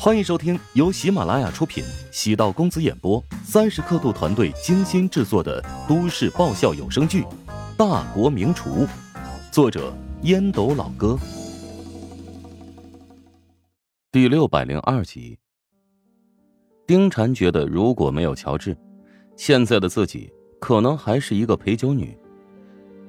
[0.00, 7.22] 欢迎收听由喜马拉雅出品、喜道公子演播、三十刻度团队精心制作的都市爆笑有声剧
[7.76, 8.86] 《大国名厨》，
[9.50, 9.92] 作者
[10.22, 11.18] 烟斗老哥，
[14.12, 15.36] 第六百零二集。
[16.86, 18.78] 丁婵觉得，如果没有乔治，
[19.36, 22.16] 现在的自己可能还是一个陪酒女，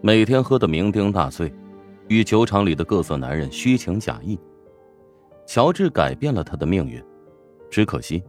[0.00, 1.52] 每天喝得酩酊大醉，
[2.06, 4.38] 与酒场里的各色男人虚情假意。
[5.46, 7.02] 乔治改变了他的命运，
[7.70, 8.22] 只可惜，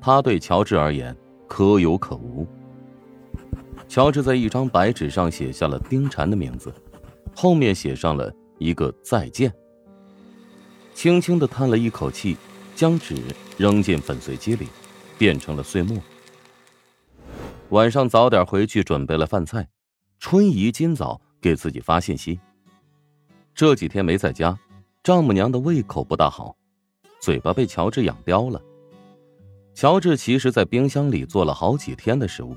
[0.00, 1.14] 他对乔治而言
[1.46, 2.46] 可有可无。
[3.86, 6.72] 乔治在一张白纸上写下了丁婵的名字，
[7.36, 9.52] 后面写上了一个再见。
[10.94, 12.36] 轻轻的叹了一口气，
[12.74, 13.16] 将纸
[13.58, 14.66] 扔进粉碎机里，
[15.18, 15.98] 变成了碎末。
[17.70, 19.68] 晚上早点回去准备了饭菜，
[20.18, 22.40] 春姨今早给自己发信息，
[23.54, 24.58] 这几天没在家。
[25.04, 26.56] 丈母娘的胃口不大好，
[27.20, 28.58] 嘴巴被乔治养刁了。
[29.74, 32.56] 乔治其实在冰箱里做了好几天的食物，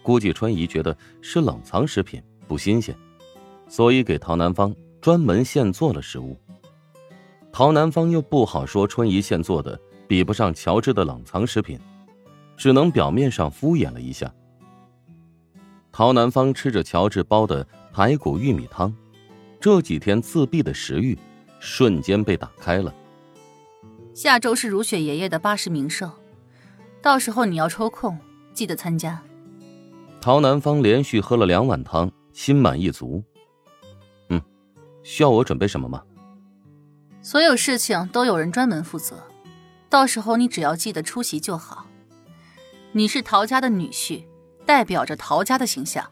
[0.00, 2.96] 估计春姨觉得是冷藏食品不新鲜，
[3.66, 6.38] 所以给陶南方专门现做了食物。
[7.50, 11.80] 陶南方又不好说春姨现做的比不上乔治的冷藏食品，
[12.56, 14.32] 只能表面上敷衍了一下。
[15.90, 18.94] 陶南方吃着乔治煲的排骨玉米汤，
[19.58, 21.18] 这几天自闭的食欲。
[21.58, 22.94] 瞬间被打开了。
[24.14, 26.10] 下周是如雪爷爷的八十名寿，
[27.00, 28.18] 到时候你要抽空
[28.52, 29.22] 记得参加。
[30.20, 33.22] 陶南方连续喝了两碗汤，心满意足。
[34.28, 34.42] 嗯，
[35.04, 36.02] 需要我准备什么吗？
[37.22, 39.16] 所有事情都有人专门负责，
[39.88, 41.86] 到时候你只要记得出席就好。
[42.92, 44.24] 你是陶家的女婿，
[44.66, 46.10] 代表着陶家的形象，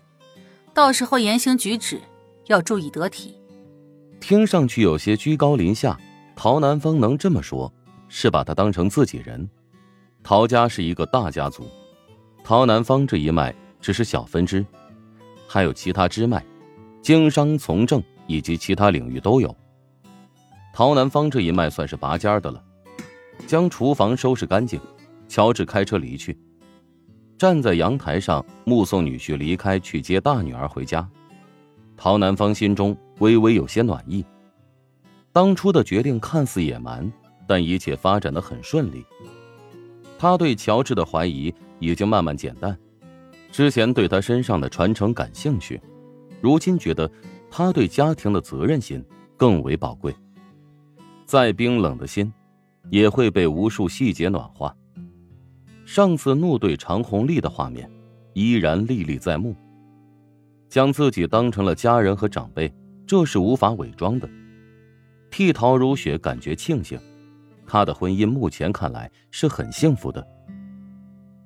[0.72, 2.00] 到时候言行举止
[2.46, 3.36] 要注意得体。
[4.20, 5.98] 听上去有些居高临下，
[6.34, 7.72] 陶南风能这么说，
[8.08, 9.48] 是把他当成自己人。
[10.22, 11.68] 陶家是一个大家族，
[12.42, 14.64] 陶南方这一脉只是小分支，
[15.46, 16.44] 还有其他支脉，
[17.00, 19.54] 经商从政以及其他领域都有。
[20.72, 22.62] 陶南方这一脉算是拔尖的了。
[23.46, 24.80] 将厨房收拾干净，
[25.28, 26.36] 乔治开车离去，
[27.38, 31.08] 站在阳台上目送女婿离开，去接大女儿回家。
[31.96, 34.24] 陶南方心中微微有些暖意，
[35.32, 37.10] 当初的决定看似野蛮，
[37.46, 39.04] 但一切发展的很顺利。
[40.18, 42.76] 他对乔治的怀疑已经慢慢减淡，
[43.50, 45.80] 之前对他身上的传承感兴趣，
[46.40, 47.10] 如今觉得
[47.50, 49.02] 他对家庭的责任心
[49.36, 50.14] 更为宝贵。
[51.24, 52.32] 再冰冷的心，
[52.90, 54.74] 也会被无数细节暖化。
[55.84, 57.90] 上次怒对常红丽的画面，
[58.32, 59.54] 依然历历在目。
[60.76, 62.70] 将自己当成了家人和长辈，
[63.06, 64.28] 这是无法伪装的。
[65.30, 67.00] 替陶如雪感觉庆幸，
[67.66, 70.22] 她的婚姻目前看来是很幸福的。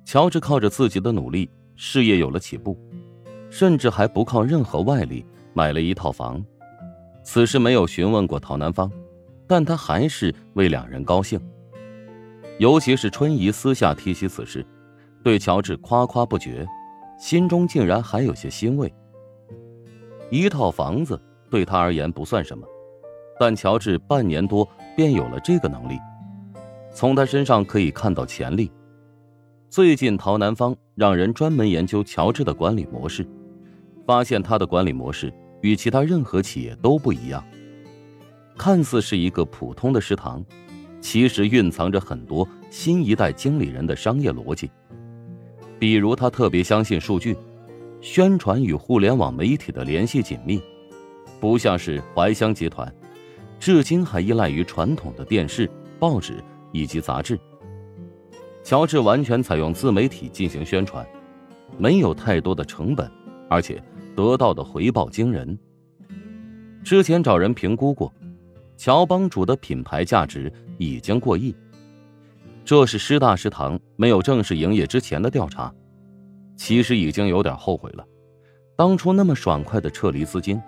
[0.03, 2.77] 乔治靠着自己的努力，事业有了起步，
[3.49, 6.43] 甚至还不靠任何外力买了一套房。
[7.23, 8.91] 此事没有询问过陶南方，
[9.47, 11.39] 但他还是为两人高兴。
[12.59, 14.65] 尤其是春姨私下提起此事，
[15.23, 16.67] 对乔治夸夸不绝，
[17.17, 18.93] 心中竟然还有些欣慰。
[20.31, 22.65] 一套房子对他而言不算什么，
[23.37, 24.65] 但乔治半年多
[24.95, 25.99] 便有了这个能力，
[26.93, 28.71] 从他身上可以看到潜力。
[29.69, 33.27] 最近陶南方让人专门研究乔治的管理模式，
[34.07, 37.43] 发现他的管理模式与其他任何企业都不一样。
[38.57, 40.41] 看似是一个普通的食堂，
[41.01, 44.71] 其实蕴藏着很多新一代经理人的商业逻辑，
[45.77, 47.35] 比如他特别相信数据。
[48.01, 50.59] 宣传与互联网媒体的联系紧密，
[51.39, 52.91] 不像是怀乡集团，
[53.59, 55.69] 至今还依赖于传统的电视、
[55.99, 57.39] 报纸以及杂志。
[58.63, 61.07] 乔治完全采用自媒体进行宣传，
[61.77, 63.09] 没有太多的成本，
[63.47, 63.81] 而且
[64.15, 65.57] 得到的回报惊人。
[66.83, 68.11] 之前找人评估过，
[68.77, 71.55] 乔帮主的品牌价值已经过亿。
[72.65, 75.71] 这是师大食堂没有正式营业之前的调查。
[76.55, 78.05] 其实已经有点后悔了，
[78.75, 80.61] 当初那么爽快的撤离资金，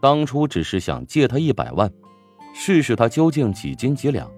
[0.00, 1.90] 当初只是想借他一百万，
[2.54, 4.30] 试试他究竟几斤几两，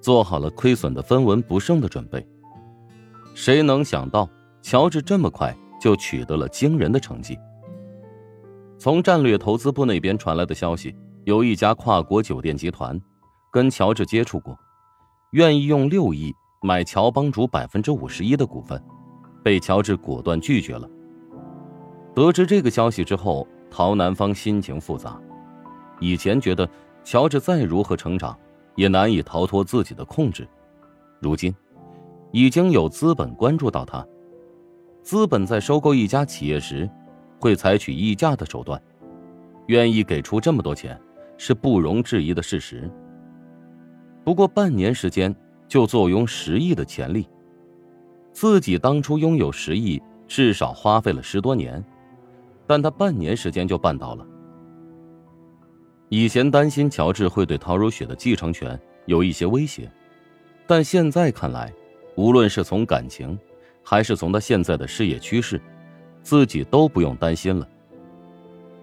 [0.00, 2.26] 做好了亏损的分文不剩的准备。
[3.34, 4.28] 谁能想到
[4.62, 7.38] 乔治这么快就取得了惊人的成绩？
[8.78, 12.98] 从战略投资部那边传来的消息，有一家跨国酒店集团
[13.52, 14.58] 跟乔治接触过，
[15.32, 18.82] 愿意用六亿买乔帮主百分之五十一的股份。
[19.46, 20.90] 被乔治果断拒绝了。
[22.12, 25.16] 得知这个消息之后，陶南方心情复杂。
[26.00, 26.68] 以前觉得
[27.04, 28.36] 乔治再如何成长，
[28.74, 30.48] 也难以逃脱自己的控制。
[31.20, 31.54] 如今，
[32.32, 34.04] 已经有资本关注到他。
[35.00, 36.90] 资本在收购一家企业时，
[37.38, 38.82] 会采取溢价的手段，
[39.68, 41.00] 愿意给出这么多钱，
[41.38, 42.90] 是不容置疑的事实。
[44.24, 45.32] 不过半年时间
[45.68, 47.28] 就坐拥十亿的潜力，
[48.36, 49.98] 自己当初拥有十亿，
[50.28, 51.82] 至少花费了十多年，
[52.66, 54.26] 但他半年时间就办到了。
[56.10, 59.90] 以前担心乔治会对陶如雪的继承权有一些威胁，
[60.66, 61.72] 但现在看来，
[62.14, 63.38] 无论是从感情，
[63.82, 65.58] 还是从他现在的事业趋势，
[66.22, 67.66] 自己都不用担心了。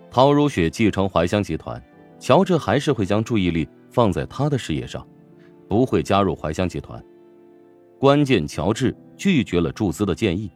[0.10, 1.80] 陶如雪继承怀香集团，
[2.18, 5.08] 乔治还是会将注意力放在他的事业上，
[5.68, 7.00] 不会加入怀香集团。
[8.04, 10.52] 关键，乔治拒绝了注资的建议。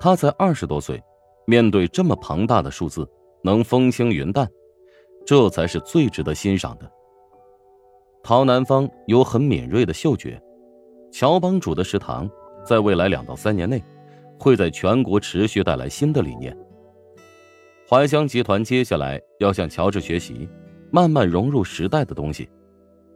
[0.00, 1.00] 他才二十多岁，
[1.46, 3.08] 面对这么庞大的数字，
[3.44, 4.44] 能风轻云淡。
[5.24, 6.90] 这才是最值得欣赏的。
[8.24, 10.42] 陶南方有很敏锐的嗅觉，
[11.12, 12.28] 乔帮主的食堂
[12.66, 13.80] 在未来两到三年内
[14.36, 16.58] 会在全国持续带来新的理念。
[17.88, 20.48] 怀乡集团接下来要向乔治学习，
[20.90, 22.50] 慢慢融入时代的东西，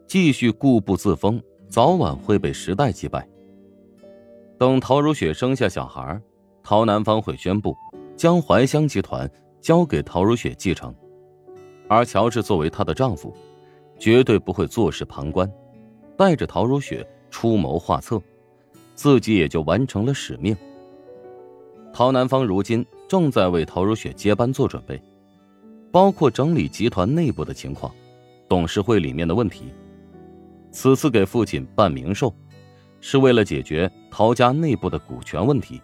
[0.06, 3.28] 继续固步自封，早晚会被时代击败。
[4.62, 6.22] 等陶如雪生下小孩，
[6.62, 7.76] 陶南方会宣布
[8.16, 9.28] 将怀香集团
[9.60, 10.94] 交给陶如雪继承。
[11.88, 13.34] 而乔治作为她的丈夫，
[13.98, 15.52] 绝对不会坐视旁观，
[16.16, 18.22] 带着陶如雪出谋划策，
[18.94, 20.56] 自己也就完成了使命。
[21.92, 25.02] 陶南方如今正在为陶如雪接班做准备，
[25.90, 27.92] 包括整理集团内部的情况，
[28.48, 29.72] 董事会里面的问题。
[30.70, 32.32] 此次给父亲办明寿，
[33.02, 35.82] 是为了解决陶家内部的股权问题。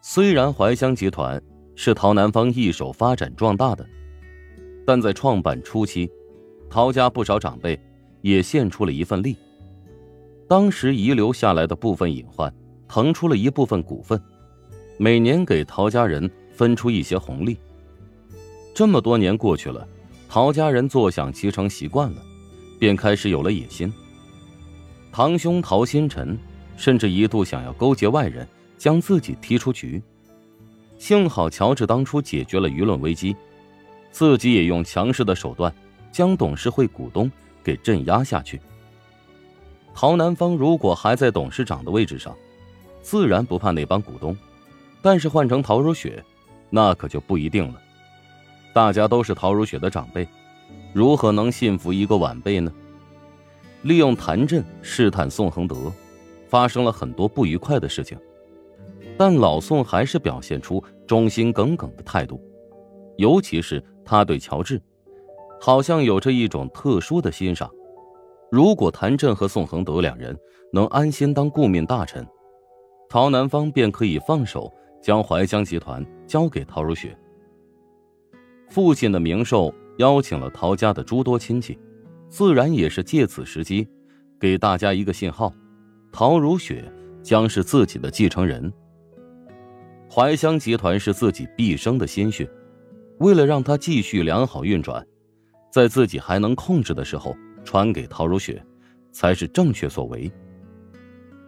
[0.00, 1.38] 虽然怀乡集团
[1.76, 3.86] 是陶南方一手发展壮大的。
[4.86, 6.10] 但在创办初期，
[6.70, 7.78] 陶家不少长辈
[8.22, 9.36] 也献出了一份力。
[10.48, 12.50] 当时遗留下来的部分隐患，
[12.88, 14.18] 腾出了一部分股份，
[14.96, 17.58] 每年给陶家人分出一些红利。
[18.74, 19.86] 这么多年过去了，
[20.26, 22.22] 陶家人坐享其成习惯了，
[22.78, 23.92] 便开始有了野心。
[25.18, 26.38] 堂兄陶新辰
[26.76, 30.00] 甚至一度想要勾结外人，将自己踢出局。
[30.96, 33.34] 幸好乔治当初解决了舆论危机。
[34.12, 35.74] 自己也用强势的手段，
[36.12, 37.28] 将董事会股东
[37.64, 38.60] 给镇压下去。
[39.92, 42.32] 陶南方如果还在董事长的位置上，
[43.02, 44.32] 自然不怕那帮股东；
[45.02, 46.22] 但是换成陶如雪，
[46.70, 47.82] 那可就不一定了。
[48.72, 50.28] 大家都是陶如雪的长辈，
[50.92, 52.72] 如何能信服一个晚辈呢？
[53.82, 55.92] 利用谭震试探宋恒德，
[56.46, 58.18] 发生了很多不愉快的事情，
[59.16, 62.40] 但老宋还是表现出忠心耿耿的态度，
[63.16, 63.82] 尤其是。
[64.10, 64.80] 他对乔治，
[65.60, 67.70] 好像有着一种特殊的欣赏。
[68.50, 70.34] 如果谭震和宋恒德两人
[70.72, 72.26] 能安心当顾命大臣，
[73.06, 74.72] 陶南方便可以放手
[75.02, 77.14] 将怀乡集团交给陶如雪。
[78.70, 81.78] 父亲的冥寿邀请了陶家的诸多亲戚，
[82.28, 83.88] 自然也是借此时机，
[84.38, 85.52] 给大家一个信号：
[86.12, 86.90] 陶如雪
[87.22, 88.72] 将是自己的继承人。
[90.10, 92.48] 怀香集团是自己毕生的心血。
[93.18, 95.04] 为了让他继续良好运转，
[95.72, 98.64] 在自己还能控制的时候传给陶如雪，
[99.10, 100.30] 才是正确所为。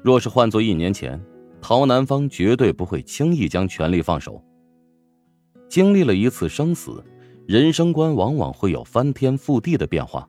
[0.03, 1.23] 若是换做一年前，
[1.61, 4.43] 陶南方绝对不会轻易将权力放手。
[5.69, 7.05] 经历了一次生死，
[7.47, 10.29] 人生观往往会有翻天覆地的变化。